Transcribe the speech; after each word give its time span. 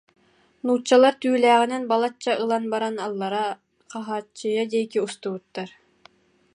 Нууччалар 0.65 1.15
түүлээҕинэн 1.21 1.83
балачча 1.91 2.31
ылан 2.43 2.63
баран 2.73 2.95
аллара 3.05 3.45
Хаһааччыйа 3.91 4.63
диэки 4.71 4.99
устубуттар 5.05 5.69